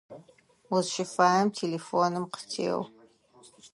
Узщыфаем 0.75 1.47
телефоным 1.59 2.25
къытеу. 2.33 2.79